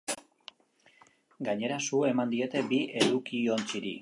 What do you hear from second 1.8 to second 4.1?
su eman diete bi edukiontziri.